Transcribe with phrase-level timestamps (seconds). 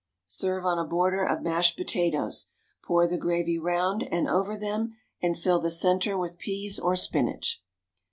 [0.27, 2.47] Serve on a border of mashed potatoes,
[2.83, 7.61] pour the gravy round and over them, and fill the centre with peas or spinach.